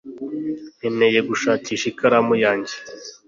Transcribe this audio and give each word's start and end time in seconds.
nkeneye 0.77 1.19
gushakisha 1.29 1.85
ikaramu 1.91 2.33
yanjye 2.43 2.75